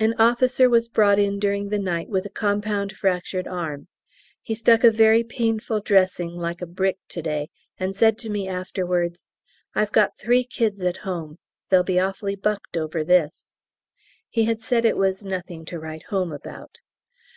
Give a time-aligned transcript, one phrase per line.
[0.00, 3.86] An officer was brought in during the night with a compound fractured arm.
[4.42, 8.48] He stuck a very painful dressing like a brick to day, and said to me
[8.48, 9.28] afterwards,
[9.72, 11.38] "I've got three kids at home;
[11.68, 13.52] they'll be awfully bucked over this!"
[14.28, 16.80] He had said it was "nothing to write home about."